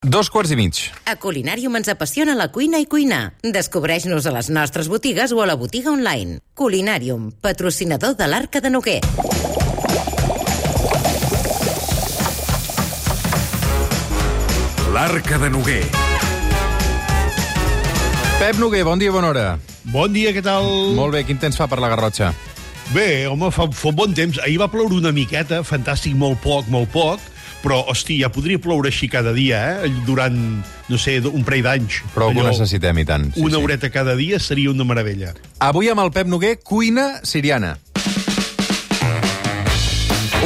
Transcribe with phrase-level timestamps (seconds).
[0.00, 0.78] Dos quarts i mig.
[1.04, 3.34] A Culinàrium ens apassiona la cuina i cuinar.
[3.44, 6.38] Descobreix-nos a les nostres botigues o a la botiga online.
[6.56, 9.00] Culinàrium, patrocinador de l'Arca de Noguer.
[14.94, 15.84] L'Arca de Noguer.
[18.38, 19.58] Pep Noguer, bon dia, bona hora.
[19.84, 20.64] Bon dia, què tal?
[20.96, 22.32] Molt bé, quin temps fa per la Garrotxa?
[22.94, 24.40] Bé, home, fa, fa bon temps.
[24.48, 27.20] Ahir va ploure una miqueta, fantàstic, molt poc, molt poc,
[27.62, 29.90] però, hosti, ja podria ploure així cada dia, eh?
[30.06, 30.36] Durant,
[30.88, 32.00] no sé, un parell d'anys.
[32.14, 33.30] Que ho necessitem, i tant.
[33.34, 33.62] Sí, Una sí.
[33.62, 35.34] horeta cada dia seria una meravella.
[35.60, 37.76] Avui amb el Pep Noguer, cuina siriana.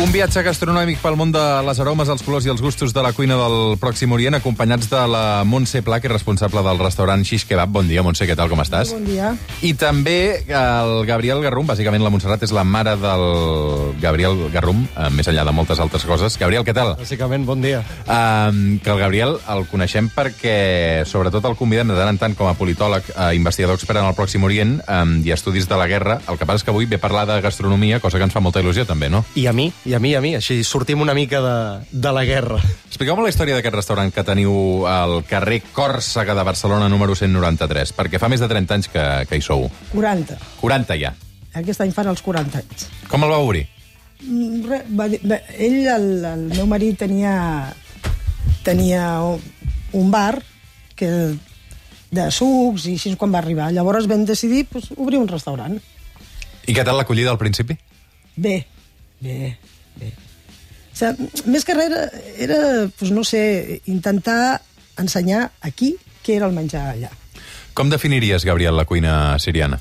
[0.04, 3.14] Un viatge gastronòmic pel món de les aromes, els colors i els gustos de la
[3.16, 7.46] cuina del Pròxim Orient, acompanyats de la Montse Pla, que és responsable del restaurant Xish
[7.48, 7.70] Kebab.
[7.72, 8.92] Bon dia, Montse, què tal, com estàs?
[8.92, 9.30] Bon dia.
[9.64, 13.24] I també el Gabriel Garrum, bàsicament la Montserrat és la mare del
[14.02, 16.36] Gabriel Garrum, eh, més enllà de moltes altres coses.
[16.36, 16.92] Gabriel, què tal?
[17.00, 17.80] Bàsicament, bon dia.
[18.04, 22.52] Um, que el Gabriel el coneixem perquè, sobretot, el convidem de tant en tant com
[22.52, 26.20] a politòleg, uh, investigador expert en el Pròxim Orient um, i estudis de la guerra.
[26.28, 28.60] El que passa és que avui ve parlar de gastronomia, cosa que ens fa molta
[28.60, 29.24] il·lusió, també, no?
[29.40, 30.34] I a mi, i a mi, a mi.
[30.38, 31.56] Així sortim una mica de,
[31.90, 32.58] de la guerra.
[32.88, 38.20] Expliqueu-me la història d'aquest restaurant que teniu al carrer Còrsega de Barcelona, número 193, perquè
[38.22, 39.68] fa més de 30 anys que, que hi sou.
[39.92, 40.38] 40.
[40.60, 41.14] 40 ja.
[41.54, 42.88] Aquest any fan els 40 anys.
[43.10, 43.64] Com el va obrir?
[44.24, 47.34] Mm, Re, va, va, ell, el, el meu marit, tenia,
[48.66, 49.08] tenia
[49.94, 50.38] un bar
[50.98, 51.10] que
[52.14, 53.70] de sucs i així quan va arribar.
[53.74, 55.76] Llavors vam decidir pues, obrir un restaurant.
[56.64, 57.76] I què tal l'acollida al principi?
[58.36, 58.56] Bé,
[59.20, 59.54] bé,
[60.00, 60.12] bé.
[60.94, 62.06] O sigui, més que res era,
[62.46, 62.60] era
[62.98, 64.62] pues, no sé, intentar
[65.00, 67.10] ensenyar aquí què era el menjar allà.
[67.74, 69.80] Com definiries, Gabriel, la cuina siriana?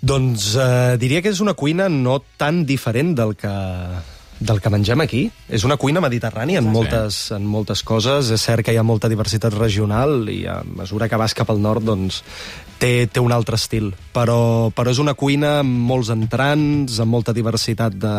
[0.00, 3.52] Doncs eh, diria que és una cuina no tan diferent del que,
[4.40, 5.22] del que mengem aquí.
[5.48, 8.32] És una cuina mediterrània en moltes, en moltes coses.
[8.32, 11.60] És cert que hi ha molta diversitat regional i a mesura que vas cap al
[11.60, 12.22] nord, doncs,
[12.80, 13.92] té, té un altre estil.
[14.14, 18.14] Però, però és una cuina amb molts entrants, amb molta diversitat de,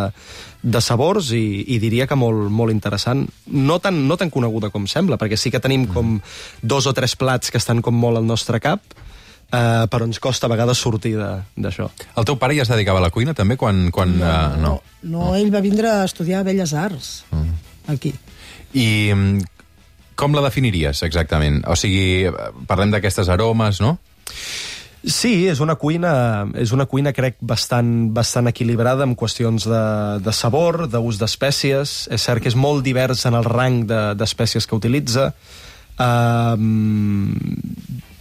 [0.61, 3.25] de sabors i, i diria que molt, molt interessant.
[3.49, 6.19] No tan, no tan coneguda com sembla, perquè sí que tenim com
[6.61, 8.93] dos o tres plats que estan com molt al nostre cap,
[9.51, 11.89] eh, però ens costa a vegades sortir d'això.
[12.15, 13.89] El teu pare ja es dedicava a la cuina, també, quan...
[13.93, 14.75] quan no, uh, no.
[15.03, 17.25] no, ell va vindre a estudiar Belles Arts,
[17.91, 18.13] aquí.
[18.77, 19.41] I mm,
[20.15, 21.63] com la definiries, exactament?
[21.67, 22.29] O sigui,
[22.69, 23.97] parlem d'aquestes aromes, no?
[25.01, 29.81] Sí, és una cuina, és una cuina crec, bastant, bastant equilibrada en qüestions de,
[30.21, 32.05] de sabor, d'ús d'espècies.
[32.13, 35.31] És cert que és molt divers en el rang de- d'espècies que utilitza.
[36.01, 37.33] Um,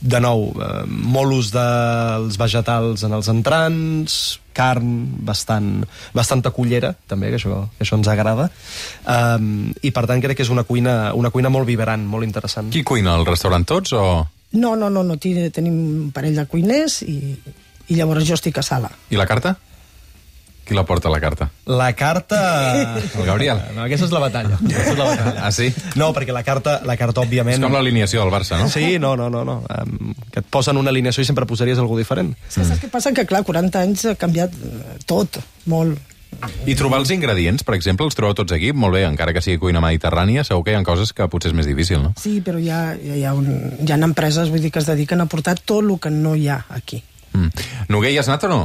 [0.01, 4.17] de nou, uh, molt ús dels vegetals en els entrants,
[4.57, 4.95] carn
[5.29, 5.85] bastant,
[6.17, 8.49] bastanta cullera, també, que això, que això ens agrada.
[9.05, 12.73] Um, I per tant crec que és una cuina, una cuina molt vibrant, molt interessant.
[12.73, 14.05] Qui cuina, el restaurant tots o...
[14.53, 17.19] No, no, no, no tenim un parell de cuiners i,
[17.89, 18.91] i llavors jo estic a sala.
[19.11, 19.57] I la carta?
[20.71, 21.49] Qui la porta, la carta?
[21.67, 22.95] La carta...
[22.95, 23.59] El Gabriel.
[23.75, 24.55] No, aquesta és la batalla.
[24.55, 25.33] Aquesta és la batalla.
[25.43, 25.67] Ah, sí?
[25.99, 27.57] No, perquè la carta, la carta òbviament...
[27.59, 28.69] És com l'alineació del Barça, no?
[28.71, 29.43] Sí, no, no, no.
[29.49, 29.57] no.
[29.67, 32.37] Um, que et posen una alineació i sempre posaries algú diferent.
[32.47, 33.11] És que saps què passa?
[33.17, 35.41] Que, clar, 40 anys ha canviat eh, tot,
[35.71, 35.99] molt.
[36.65, 38.73] I trobar els ingredients, per exemple, els trobeu tots aquí?
[38.73, 41.57] Molt bé, encara que sigui cuina mediterrània, segur que hi ha coses que potser és
[41.57, 42.15] més difícil, no?
[42.21, 43.49] Sí, però hi ha, hi ha, un,
[43.81, 46.49] hi ha empreses vull dir, que es dediquen a portar tot el que no hi
[46.49, 47.03] ha aquí.
[47.33, 47.67] Mm.
[47.93, 48.61] Noguer, hi has anat o no?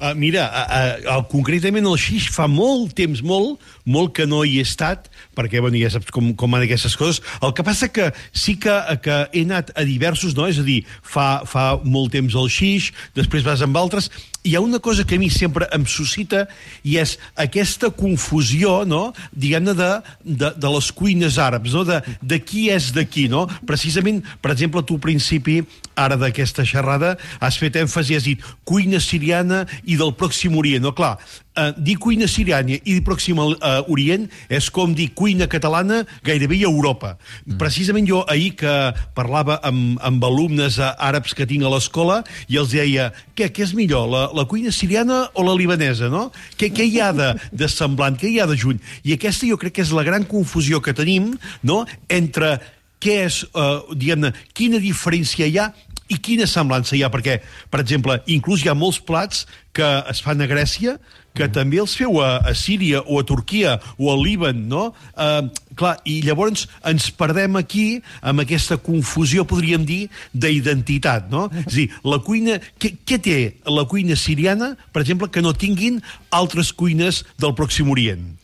[0.00, 4.56] Uh, mira, uh, uh, concretament el xix fa molt temps, molt, molt que no hi
[4.58, 7.20] he estat, perquè, bueno, ja saps com, com van aquestes coses.
[7.44, 10.48] El que passa que sí que, que he anat a diversos, no?
[10.50, 14.10] És a dir, fa, fa molt temps el xix, després vas amb altres,
[14.42, 16.46] hi ha una cosa que a mi sempre em suscita
[16.82, 19.90] i és aquesta confusió, no?, diguem-ne, de,
[20.24, 23.44] de, de les cuines àrabs, no?, de, de qui és de qui, no?
[23.68, 25.60] Precisament, per exemple, tu al principi,
[25.94, 30.94] ara d'aquesta xerrada, has fet èmfasi, has dit cuina siriana i del Pròxim Orient, no?
[30.96, 31.14] Clar,
[31.56, 36.62] eh, dir cuina siriana i dir Pròxim eh, Orient és com dir cuina catalana gairebé
[36.62, 37.16] a Europa.
[37.46, 37.58] Mm.
[37.60, 38.74] Precisament jo ahir que
[39.16, 43.66] parlava amb, amb alumnes eh, àrabs que tinc a l'escola i els deia, què, què
[43.66, 46.30] és millor, la, la cuina siriana o la libanesa, no?
[46.58, 48.82] Què, què hi ha de, de semblant, què hi ha de junt?
[49.04, 51.82] I aquesta jo crec que és la gran confusió que tenim, no?,
[52.12, 52.56] entre
[53.02, 55.72] què és, eh, diguem-ne, quina diferència hi ha
[56.12, 57.38] i quina semblança hi ha, perquè,
[57.72, 59.46] per exemple, inclús hi ha molts plats
[59.76, 60.98] que es fan a Grècia
[61.36, 64.90] que també els feu a, a Síria o a Turquia o al Líban, no?
[65.16, 65.48] Eh,
[65.78, 67.86] clar, i llavors ens perdem aquí
[68.20, 70.02] amb aquesta confusió, podríem dir,
[70.32, 71.48] d'identitat, no?
[71.64, 72.60] És a dir, la cuina...
[72.82, 73.38] Què, què té
[73.68, 76.00] la cuina siriana, per exemple, que no tinguin
[76.34, 78.41] altres cuines del Pròxim Orient?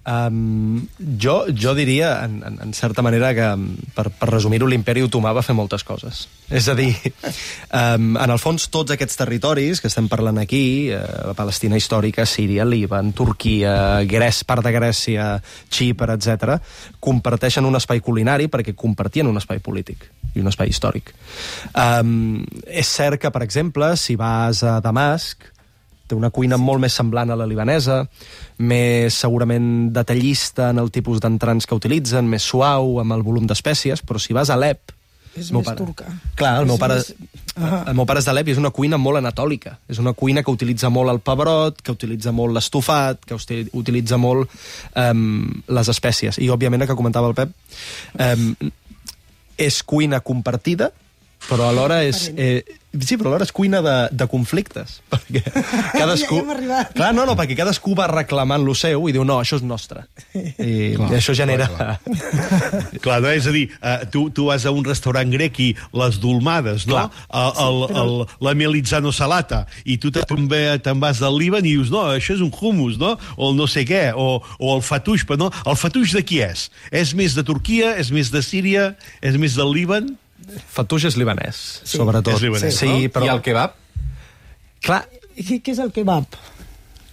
[0.00, 0.86] Um,
[1.20, 3.46] jo, jo diria, en, en, en certa manera, que
[3.94, 6.22] per, per resumir-ho, l'imperi otomà va fer moltes coses.
[6.48, 6.94] És a dir,
[7.76, 12.24] um, en el fons, tots aquests territoris que estem parlant aquí, eh, la Palestina històrica,
[12.26, 13.74] Síria, Líban, Turquia,
[14.08, 15.28] Grècia, part de Grècia,
[15.68, 16.56] Xipre, etc,
[16.98, 21.12] comparteixen un espai culinari perquè compartien un espai polític i un espai històric.
[21.74, 25.49] Um, és cert que, per exemple, si vas a Damasc,
[26.10, 28.02] té una cuina molt més semblant a la libanesa,
[28.58, 34.02] més segurament detallista en el tipus d'entrants que utilitzen, més suau, amb el volum d'espècies,
[34.02, 34.96] però si vas a Alep...
[35.38, 36.08] És més turca.
[36.34, 37.14] Clar, el És meu pare, més-
[37.60, 37.84] Ah.
[37.90, 39.76] el meu pare és d'Alep i és una cuina molt anatòlica.
[39.90, 43.36] És una cuina que utilitza molt el pebrot, que utilitza molt l'estofat, que
[43.78, 44.48] utilitza molt
[44.96, 46.38] um, les espècies.
[46.42, 47.52] I, òbviament, el que comentava el Pep,
[48.18, 48.70] um,
[49.60, 50.90] és cuina compartida,
[51.50, 52.28] però alhora és...
[52.38, 52.62] Eh,
[53.02, 55.00] sí, però alhora és cuina de, de conflictes.
[55.12, 55.42] Perquè
[55.96, 56.38] cadascú...
[56.46, 56.84] Ja.
[56.94, 60.04] Clar, no, no, perquè cadascú va reclamant lo seu i diu, no, això és nostre.
[60.34, 61.66] I, i això genera...
[63.04, 63.32] Clar, no?
[63.32, 66.98] és a dir, uh, tu, tu vas a un restaurant grec i les dolmades, no?
[66.98, 67.26] Clar.
[67.42, 68.14] El, el, el,
[68.46, 72.54] la melitzano salata, i tu te'n vas del Líban i dius, no, això és un
[72.54, 73.16] hummus, no?
[73.36, 76.42] O el no sé què, o, o el fatuix, però no, el fatuix de qui
[76.46, 76.68] és?
[76.90, 78.92] És més de Turquia, és més de Síria,
[79.22, 80.12] és més del Líban?
[80.70, 82.34] Fatuix és libanès, sí, sobretot.
[82.34, 83.12] és libanès, sí, no?
[83.14, 83.28] però...
[83.28, 83.76] I el kebab?
[84.84, 85.04] Clar,
[85.36, 86.40] I què, què és el kebab?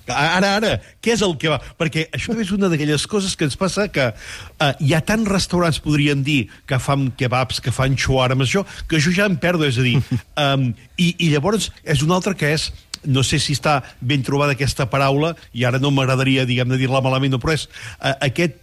[0.08, 0.70] Ara, ara,
[1.04, 1.58] què és el que va?
[1.80, 5.82] Perquè això és una d'aquelles coses que ens passa que uh, hi ha tants restaurants,
[5.84, 9.80] podríem dir, que fan kebabs, que fan shawarmas, això, que jo ja em perdo, és
[9.80, 10.00] a dir...
[10.38, 10.68] Um,
[11.02, 12.68] i, I llavors és un altre que és
[13.10, 17.34] no sé si està ben trobada aquesta paraula, i ara no m'agradaria, diguem-ne, dir-la malament,
[17.34, 18.60] no, però és uh, aquest,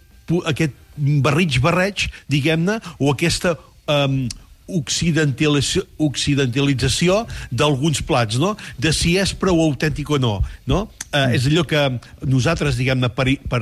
[0.47, 3.57] aquest barrig-barreig, diguem-ne, o aquesta...
[3.91, 4.23] Um,
[4.67, 8.55] occidentalització d'alguns plats, no?
[8.81, 10.87] De si és prou autèntic o no, no?
[11.15, 11.81] Eh, és allò que
[12.27, 13.61] nosaltres, diguem-ne, per, per,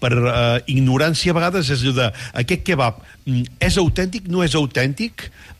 [0.00, 2.06] per uh, ignorància a vegades és allò de
[2.44, 2.94] aquest kebab
[3.26, 5.14] mm, és autèntic, no és autèntic,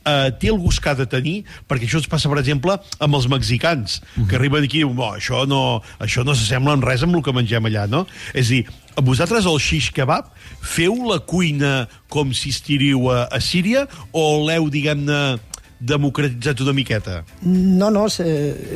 [0.07, 1.37] uh, té el gust que ha de tenir,
[1.69, 4.01] perquè això ens passa, per exemple, amb els mexicans,
[4.31, 5.61] que arriben aquí i diuen, oh, això no,
[6.05, 8.05] això no s'assembla en res amb el que mengem allà, no?
[8.33, 8.63] És dir,
[9.03, 10.29] vosaltres el shish kebab
[10.63, 15.37] feu la cuina com si estiriu a, a Síria o l'heu, diguem-ne,
[15.85, 17.23] democratitzat una miqueta?
[17.43, 18.21] No, no, és,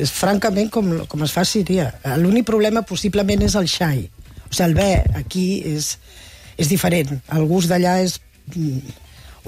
[0.03, 1.87] és francament com, com es fa a Síria.
[2.21, 4.03] L'únic problema possiblement és el xai.
[4.49, 5.93] O sigui, el bé aquí és,
[6.59, 7.15] és diferent.
[7.33, 8.19] El gust d'allà és
[8.55, 8.93] mm,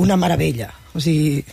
[0.01, 0.71] una meravella.
[0.95, 1.43] O sigui,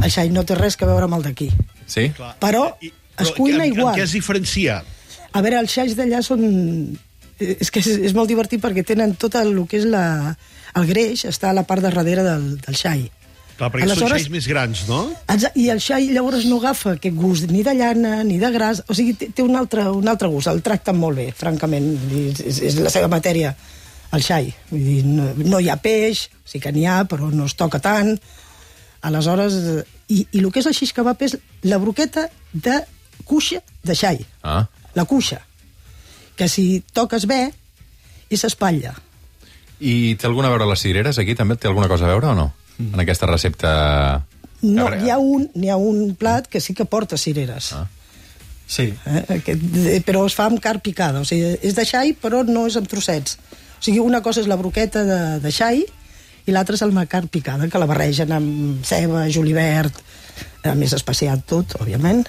[0.00, 1.50] el xai no té res que veure amb el d'aquí.
[1.90, 2.06] Sí?
[2.40, 3.92] Però I- es cuina en, igual.
[3.92, 4.80] En què es diferencia?
[5.32, 6.46] A veure, els xais d'allà són...
[7.40, 10.36] És que és, és molt divertit perquè tenen tot el, el que és la...
[10.78, 13.06] El greix està a la part de darrere del, del xai.
[13.58, 15.00] Clar, perquè Aleshores- són xais més grans, no?
[15.58, 18.94] I el xai llavors no agafa aquest gust ni de llana ni de gras, o
[18.96, 22.46] sigui, té, té un, altre, un altre gust, el tracten molt bé, francament, Vull dir,
[22.48, 23.50] és, és la seva matèria,
[24.16, 24.48] el xai.
[24.70, 27.82] Vull dir, no, no hi ha peix, sí que n'hi ha, però no es toca
[27.84, 28.14] tant.
[29.02, 29.54] Aleshores,
[30.12, 32.80] i, i el que és el xix kebab és la broqueta de
[33.24, 34.66] cuixa de xai, Ah.
[34.94, 35.40] la cuixa,
[36.36, 37.50] que si toques bé,
[38.30, 38.94] i s'espatlla.
[39.80, 41.34] I té alguna a veure les cireres aquí?
[41.34, 42.50] També té alguna cosa a veure o no?
[42.78, 42.94] Mm.
[42.94, 43.70] En aquesta recepta...
[44.60, 47.72] No, n'hi ha, un, n'hi ha un plat que sí que porta cireres.
[47.72, 47.86] Ah.
[48.68, 48.90] sí.
[49.06, 49.22] Eh?
[49.38, 52.66] Aquest, de- però es fa amb carn picada, o sigui, és de xai però no
[52.68, 53.38] és amb trossets.
[53.80, 55.80] O sigui, una cosa és la broqueta de, de xai
[56.44, 59.96] i l'altra és la carn picada, que la barregen amb ceba, julivert,
[60.64, 62.26] a més especiat tot, òbviament.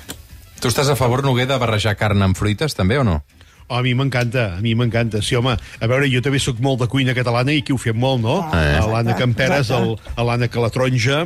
[0.61, 3.19] Tu estàs a favor, Noguer, de barrejar carn amb fruites, també, o no?
[3.67, 5.21] Oh, a mi m'encanta, a mi m'encanta.
[5.21, 7.95] Sí, home, a veure, jo també sóc molt de cuina catalana i aquí ho fem
[7.97, 8.41] molt, no?
[8.51, 11.25] Ah, a l'Anna Camperes, el, a l'Anna Calatronja,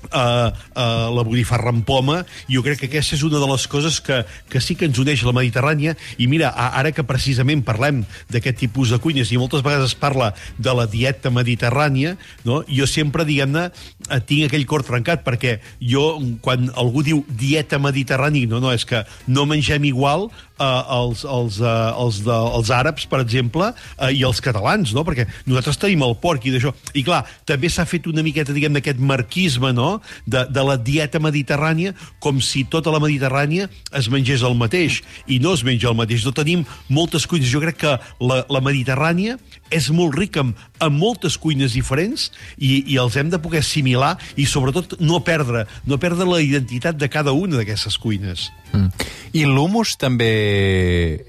[0.00, 0.48] Uh,
[0.80, 4.22] uh, la botifarra amb poma jo crec que aquesta és una de les coses que,
[4.48, 7.98] que sí que ens uneix la Mediterrània i mira, a- ara que precisament parlem
[8.32, 12.14] d'aquest tipus de cuines i moltes vegades es parla de la dieta mediterrània
[12.48, 12.62] no?
[12.64, 18.48] jo sempre, diguem-ne eh, tinc aquell cor trencat perquè jo, quan algú diu dieta mediterrània
[18.48, 21.74] no, no, és que no mengem igual eh, els, els, eh,
[22.04, 25.04] els, de, els àrabs, per exemple, eh, i els catalans, no?
[25.06, 26.74] Perquè nosaltres tenim el porc i d'això.
[26.94, 31.20] I clar, també s'ha fet una miqueta, diguem, d'aquest marquisme, no?, de, de la dieta
[31.22, 35.00] mediterrània, com si tota la Mediterrània es mengés el mateix.
[35.30, 36.24] I no es menja el mateix.
[36.26, 37.50] No tenim moltes cuines.
[37.50, 39.38] Jo crec que la, la Mediterrània
[39.70, 44.16] és molt rica amb, amb moltes cuines diferents i, i els hem de poder assimilar
[44.36, 48.50] i, sobretot, no perdre, no perdre la identitat de cada una d'aquestes cuines.
[48.72, 48.90] Mm.
[49.38, 50.32] I l'humus també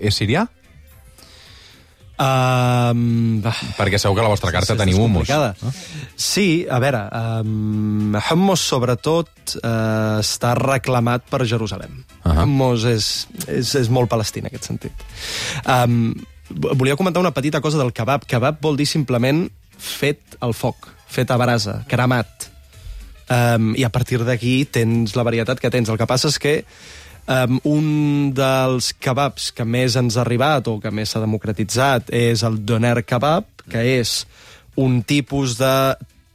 [0.02, 0.48] és sirià?
[2.22, 5.26] Um, Perquè segur que a la vostra carta és teniu humus.
[5.26, 5.56] complicada.
[5.64, 5.72] No?
[6.20, 7.02] Sí, a veure,
[7.42, 12.04] um, hummus sobretot uh, està reclamat per Jerusalem.
[12.22, 12.30] Uh.
[12.30, 12.44] -huh.
[12.44, 13.08] Hummus és,
[13.48, 14.94] és, és molt palestí en aquest sentit.
[15.66, 16.14] Um,
[16.54, 18.26] volia comentar una petita cosa del kebab.
[18.30, 19.46] Kebab vol dir simplement
[19.82, 22.50] fet al foc, fet a brasa, cremat.
[23.32, 25.90] Um, I a partir d'aquí tens la varietat que tens.
[25.90, 26.56] El que passa és que
[27.32, 27.88] um, un
[28.36, 33.00] dels kebabs que més ens ha arribat o que més s'ha democratitzat és el doner
[33.08, 34.26] kebab, que és
[34.82, 35.74] un tipus de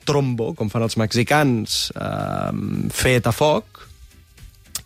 [0.07, 3.76] trombo, com fan els mexicans, um, fet a foc,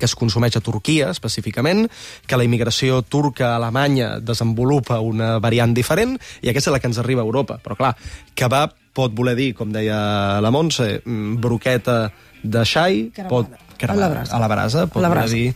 [0.00, 1.84] que es consumeix a Turquia, específicament,
[2.26, 6.88] que la immigració turca a Alemanya desenvolupa una variant diferent, i aquesta és la que
[6.90, 7.60] ens arriba a Europa.
[7.62, 7.92] Però, clar,
[8.34, 12.08] kebab pot voler dir, com deia la Montse, mm, broqueta
[12.42, 13.28] de xai, Cremada.
[13.28, 13.66] pot...
[13.80, 14.36] A la brasa.
[14.36, 15.34] A la brasa, pot A la voler brasa.
[15.34, 15.54] dir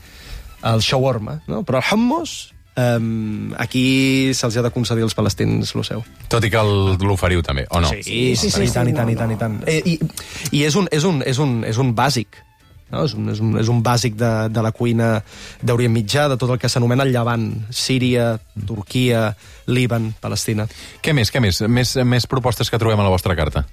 [0.64, 1.58] el shawarma, no?
[1.64, 6.00] Però el hummus, um, aquí se'ls ha de concedir als palestins el seu.
[6.32, 7.88] Tot i que el- l'oferiu també, o no?
[7.92, 9.38] Sí, sí, sí, i tant, sí, i tant, i tant, i no.
[9.42, 9.58] tant.
[9.68, 9.98] Eh, I,
[10.56, 12.40] i és, un, és, un, és, un, és un bàsic,
[12.94, 13.04] no?
[13.08, 15.10] és, un, és, un, és un bàsic de, de la cuina
[15.62, 18.34] d'Orient Mitjà, de tot el que s'anomena el Llevant, Síria,
[18.66, 19.26] Turquia,
[19.66, 20.68] Líban, Palestina.
[21.02, 21.60] Què més, què més?
[21.68, 21.96] més?
[22.04, 23.66] Més propostes que trobem a la vostra carta.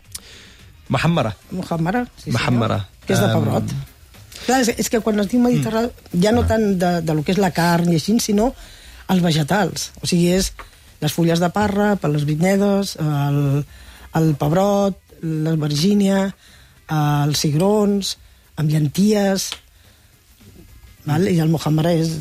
[0.92, 1.36] Mahammara.
[1.56, 2.04] Muhammara.
[2.20, 2.82] Sí, Mahammara.
[3.06, 3.72] Que és de pebrot.
[4.42, 5.92] Clar, és, és que quan es diu mediterrani,
[6.24, 8.52] ja no tant de, de lo que és la carn i així, sinó
[9.12, 9.92] els vegetals.
[10.02, 10.52] O sigui, és
[11.02, 13.40] les fulles de parra, per les vinyedes, el,
[14.18, 16.26] el pebrot, l'albergínia,
[16.92, 18.16] els cigrons,
[18.60, 19.52] amb llenties...
[21.06, 21.26] Val?
[21.26, 22.14] I el Muhammara és,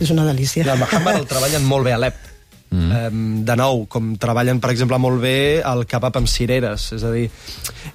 [0.00, 0.64] és una delícia.
[0.64, 2.28] El Mahammara el treballen molt bé a Alep.
[2.68, 2.92] Mm.
[2.92, 6.90] Um, de nou, com treballen, per exemple, molt bé el kebab amb cireres.
[6.96, 7.28] És a dir,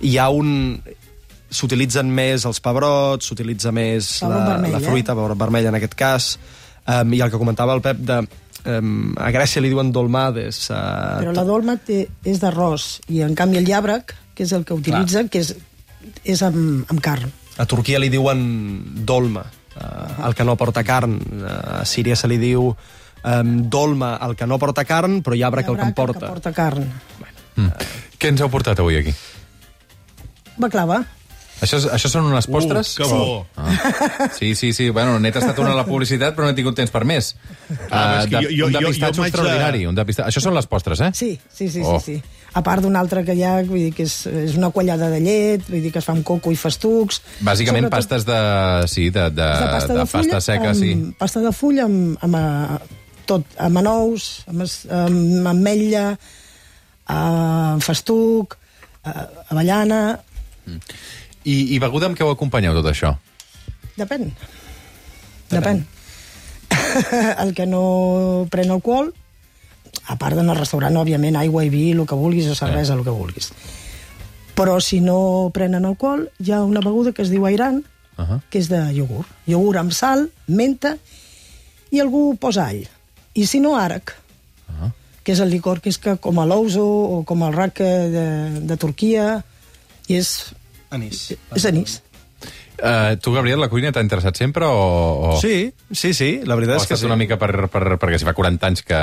[0.01, 0.77] hi ha un...
[1.53, 4.85] S'utilitzen més els pebrots, s'utilitza més Pebrot la, vermell, la eh?
[4.87, 6.29] fruita, pebrot vermell en aquest cas,
[6.89, 8.23] um, i el que comentava el Pep de...
[8.63, 10.63] Um, a Grècia li diuen dolmades.
[10.71, 14.65] Uh, Però la dolma té, és d'arròs i en canvi el llàbrec, que és el
[14.65, 15.53] que utilitza, que és,
[16.25, 17.29] és amb, amb carn.
[17.57, 21.19] A Turquia li diuen dolma, uh, el que no porta carn.
[21.19, 25.69] Uh, a Síria se li diu um, dolma, el que no porta carn, però llàbrec
[25.69, 26.19] el que en porta.
[26.19, 26.89] que porta carn.
[27.55, 27.91] Mm.
[28.17, 29.13] Què ens heu portat avui aquí?
[30.57, 31.03] Baclava.
[31.61, 32.93] Això, és- això són unes postres?
[32.93, 33.45] Uh, que bo.
[33.55, 34.29] Ah.
[34.37, 34.89] Sí, sí, sí.
[34.89, 37.35] Bueno, n'he tastat una a la publicitat, però no he tingut temps per més.
[37.89, 39.85] Ah, que de, jo- jo- un jo- depistatge jo de- extraordinari.
[39.87, 40.25] Un depista...
[40.27, 41.11] Això són les postres, eh?
[41.13, 41.99] Sí, sí, sí, Oh.
[41.99, 42.39] sí, sí.
[42.53, 45.19] A part d'una altra que hi ha, vull dir que és, és una quallada de
[45.23, 47.21] llet, vull dir que es fa amb coco i festucs.
[47.41, 48.41] Bàsicament Sobretot pastes de...
[48.91, 50.91] Sí, de, de, de pasta de, fulla, pasta seca, amb, sí.
[51.17, 56.05] Pasta de fulla amb, amb, eh, tot, amb anous, amb, es- amb ametlla,
[57.07, 58.57] amb festuc,
[59.05, 60.03] eh, avellana...
[61.43, 63.13] I, I beguda amb què ho acompanyeu, tot això?
[63.97, 64.31] Depèn.
[65.51, 65.83] Depèn.
[67.43, 69.13] el que no pren alcohol,
[70.07, 73.03] a part d'anar al restaurant, òbviament, aigua i vi, el que vulguis, o cervesa, el
[73.05, 73.51] que vulguis.
[74.53, 77.83] Però si no prenen alcohol, hi ha una beguda que es diu airan,
[78.13, 78.41] Uh -huh.
[78.49, 79.27] que és de iogurt.
[79.47, 80.97] Iogurt amb sal, menta,
[81.89, 82.87] i algú posa all.
[83.33, 84.13] I si no, àrec,
[84.69, 84.91] Uh -huh.
[85.23, 88.59] que és el licor que és que, com a l'ouzo o com el raca de,
[88.61, 89.43] de Turquia,
[90.07, 90.53] i és,
[90.93, 91.27] Anís.
[91.55, 92.01] és anís.
[92.83, 94.73] Uh, tu, Gabriel, la cuina t'ha interessat sempre o...
[94.75, 95.35] o...
[95.39, 97.05] Sí, sí, sí, la veritat O és que sí.
[97.07, 98.99] una mica per, per, perquè si fa 40 anys que...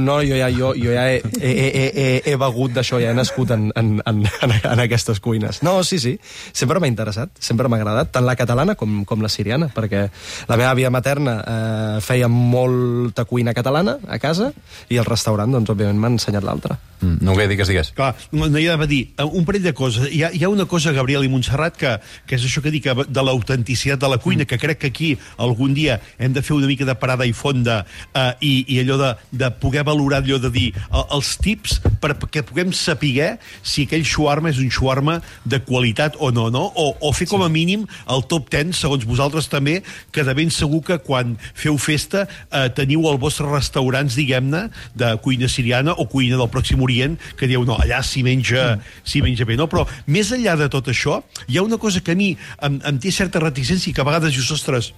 [0.00, 3.14] No, jo ja, jo, jo ja he, he, he, he, he begut d'això, ja he
[3.14, 4.24] nascut en, en, en,
[4.56, 5.60] en aquestes cuines.
[5.62, 6.16] No, sí, sí,
[6.50, 10.08] sempre m'ha interessat, sempre m'ha agradat, tant la catalana com, com la siriana, perquè
[10.50, 14.50] la meva àvia materna eh, feia molta cuina catalana a casa
[14.88, 16.80] i el restaurant, doncs, òbviament, m'ha ensenyat l'altra.
[17.00, 17.92] Mm, no ho digues, digues.
[17.96, 20.10] Clar, no, hi ha de dir eh, un parell de coses.
[20.12, 21.94] Hi ha, hi ha una cosa, Gabriel i Montserrat, que,
[22.28, 25.74] que és això que dic de l'autenticitat de la cuina, que crec que aquí algun
[25.76, 27.82] dia hem de fer una mica de parada i fonda
[28.14, 29.10] eh, i, i allò de,
[29.42, 34.52] de poder valorar allò de dir eh, els tips perquè puguem saber si aquell shawarma
[34.52, 36.66] és un shawarma de qualitat o no, no?
[36.76, 39.80] O, o fer com a mínim el top 10, segons vosaltres també,
[40.12, 44.66] que de ben segur que quan feu festa eh, teniu els vostres restaurants, diguem-ne,
[44.96, 46.89] de cuina siriana o cuina del Pròxim Orient,
[47.36, 49.68] que dieu, no, allà s'hi menja, s'hi menja bé, no?
[49.70, 53.00] Però més enllà de tot això, hi ha una cosa que a mi em, em
[53.00, 54.92] té certa reticència i que a vegades dius, ostres,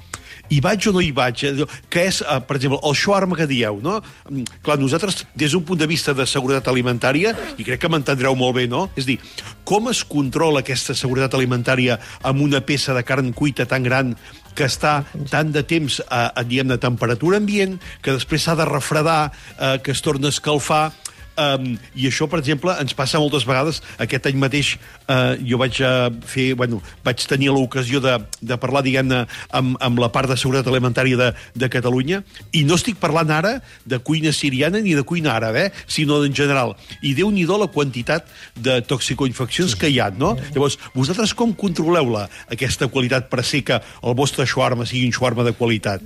[0.52, 1.44] hi vaig o no hi vaig?
[1.44, 4.00] Eh, Que és, eh, per exemple, el shawarma que dieu, no?
[4.28, 8.34] Mm, Clar, nosaltres, des d'un punt de vista de seguretat alimentària, i crec que m'entendreu
[8.36, 8.90] molt bé, no?
[8.96, 9.18] És a dir,
[9.64, 14.16] com es controla aquesta seguretat alimentària amb una peça de carn cuita tan gran
[14.54, 18.66] que està tant de temps a, a diguem, de temperatura ambient, que després s'ha de
[18.68, 20.92] refredar, eh, que es torna a escalfar,
[21.32, 23.80] Um, I això, per exemple, ens passa moltes vegades.
[24.02, 24.74] Aquest any mateix
[25.06, 29.22] uh, jo vaig uh, fer, bueno, vaig tenir l'ocasió de, de parlar, diguem-ne,
[29.56, 32.22] amb, amb la part de seguretat alimentària de, de Catalunya,
[32.52, 33.54] i no estic parlant ara
[33.88, 35.70] de cuina siriana ni de cuina àrab, eh?
[35.86, 36.76] sinó en general.
[37.00, 40.32] I déu nhi la quantitat de toxicoinfeccions que hi ha, no?
[40.54, 45.16] Llavors, vosaltres com controleu la, aquesta qualitat per ser que el vostre shawarma sigui un
[45.16, 46.04] shawarma de qualitat?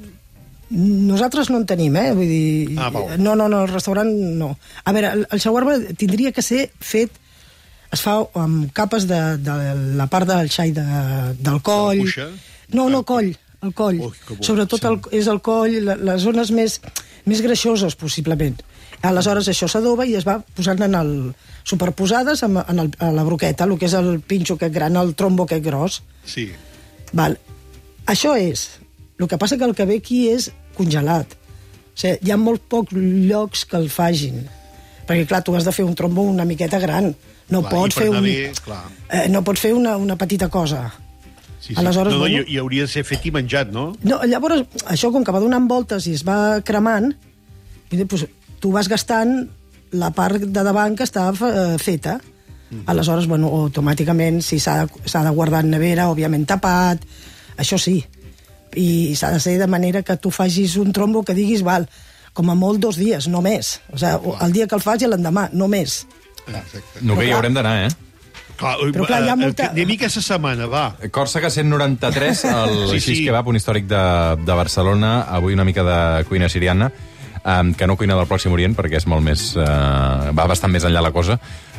[0.71, 2.11] Nosaltres no en tenim, eh?
[2.17, 2.79] Vull dir...
[2.83, 4.57] Ah, no, no, no, el restaurant no.
[4.85, 7.23] A veure, el, el shawarma tindria que ser fet...
[7.95, 9.55] Es fa amb capes de, de
[9.97, 10.85] la part del xai de,
[11.39, 12.03] del coll...
[12.75, 13.29] No, no, Ah, coll,
[13.63, 14.01] el coll.
[14.03, 14.43] Ui, bo.
[14.43, 16.81] Sobretot el, és el coll, la, les zones més,
[17.31, 18.59] més greixoses, possiblement.
[19.07, 21.13] Aleshores, això s'adoba i es va posant en el,
[21.63, 25.15] superposades en, en el, a la broqueta, el que és el pinxo aquest gran, el
[25.15, 26.01] trombo aquest gros.
[26.27, 26.49] Sí.
[27.15, 27.39] Val.
[28.11, 28.67] Això és.
[29.19, 31.33] El que passa que el que ve aquí és congelat.
[31.33, 34.43] O sigui, hi ha molt pocs llocs que el fagin.
[35.07, 37.15] Perquè, clar, tu has de fer un trombo una miqueta gran.
[37.49, 38.21] No Clar, pots fer un...
[38.27, 38.83] bé, clar.
[39.09, 40.89] eh, no pots fer una, una petita cosa.
[41.61, 41.81] Sí, sí.
[41.81, 43.93] Aleshores, no, no, bueno- i, i hauria de ser fet i menjat, no?
[44.03, 47.13] No, llavors, això com que va donant voltes i es va cremant,
[47.91, 48.27] doncs,
[48.61, 49.47] tu vas gastant
[49.97, 52.19] la part de davant que està eh, feta.
[52.71, 52.83] Mhm.
[52.91, 57.07] Aleshores, bueno, automàticament, si s'ha de, de guardar en nevera, òbviament tapat,
[57.57, 58.01] això sí.
[58.77, 61.89] I s'ha de ser de manera que tu facis un trombo que diguis, val,
[62.37, 63.79] com a molt dos dies, no més.
[63.93, 66.03] O sigui, el dia que el fas i l'endemà, no més.
[66.47, 67.01] Exacte.
[67.01, 67.95] No, que hi clar- haurem d'anar, eh?
[68.57, 70.85] Però clar, hi ha molta- Anem aquesta setmana, va.
[71.13, 73.17] Còrsega 193, el Sí, sí, sí.
[73.17, 73.25] sí.
[73.27, 74.03] Kebab, un històric de,
[74.45, 76.91] de Barcelona, avui una mica de cuina siriana,
[77.45, 79.51] um, que no cuina del Pròxim Orient, perquè és molt més...
[79.57, 81.37] Uh, va bastant més enllà la cosa,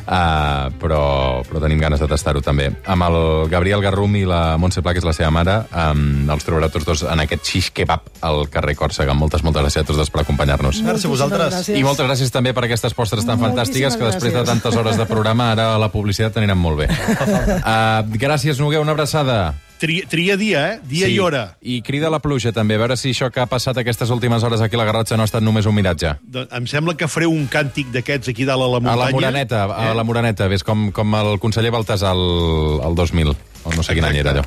[0.08, 1.02] uh, però,
[1.46, 2.70] però tenim ganes de tastar-ho també.
[2.88, 3.18] Amb el
[3.52, 6.88] Gabriel Garrum i la Montse Pla, que és la seva mare, um, els trobarà tots
[6.88, 9.16] dos en aquest xix kebab al carrer Còrsega.
[9.18, 10.82] Moltes, moltes gràcies a tots dos per acompanyar-nos.
[10.86, 11.54] Gràcies a vosaltres.
[11.60, 11.78] Gràcies.
[11.78, 14.98] I moltes gràcies també per aquestes postres tan Moltíssimes fantàstiques que després de tantes hores
[14.98, 16.90] de programa ara la publicitat aniran molt bé.
[16.90, 19.67] uh, gràcies, Noguer, una abraçada.
[19.78, 20.80] Tria, tria dia, eh?
[20.90, 21.56] Dia i hora.
[21.62, 24.60] I crida la pluja, també, a veure si això que ha passat aquestes últimes hores
[24.64, 26.16] aquí a la Garrotxa no ha estat només un miratge.
[26.22, 29.04] Doncs em sembla que fareu un càntic d'aquests aquí dalt a la A muntanya.
[29.04, 33.76] la Moraneta, a la Moraneta, ves com, com el conseller Baltasar el, el 2000, o
[33.76, 34.44] no sé quin any era allò.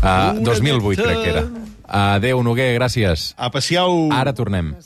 [0.00, 1.44] Uh, 2008, crec que era.
[1.92, 3.34] Adéu, Noguer, gràcies.
[3.36, 4.08] A passeu...
[4.16, 4.72] Ara tornem.